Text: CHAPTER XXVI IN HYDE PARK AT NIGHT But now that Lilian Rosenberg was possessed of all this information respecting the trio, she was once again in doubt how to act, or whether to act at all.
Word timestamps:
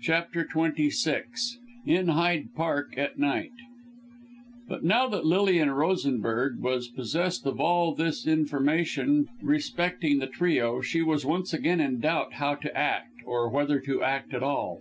CHAPTER 0.00 0.46
XXVI 0.46 1.56
IN 1.84 2.08
HYDE 2.08 2.54
PARK 2.54 2.94
AT 2.96 3.18
NIGHT 3.18 3.52
But 4.66 4.82
now 4.82 5.06
that 5.08 5.26
Lilian 5.26 5.72
Rosenberg 5.72 6.58
was 6.62 6.88
possessed 6.88 7.44
of 7.44 7.60
all 7.60 7.94
this 7.94 8.26
information 8.26 9.28
respecting 9.42 10.20
the 10.20 10.26
trio, 10.26 10.80
she 10.80 11.02
was 11.02 11.26
once 11.26 11.52
again 11.52 11.82
in 11.82 12.00
doubt 12.00 12.32
how 12.32 12.54
to 12.54 12.74
act, 12.74 13.16
or 13.26 13.46
whether 13.50 13.78
to 13.80 14.02
act 14.02 14.32
at 14.32 14.42
all. 14.42 14.80